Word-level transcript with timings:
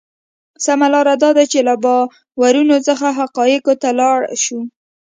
سمه 0.65 0.87
لار 0.93 1.07
دا 1.23 1.29
ده 1.37 1.43
چې 1.51 1.59
له 1.67 1.75
باورونو 1.83 2.75
څخه 2.87 3.07
حقایقو 3.19 3.73
ته 3.81 3.89
لاړ 3.99 4.19
شو. 4.43 4.59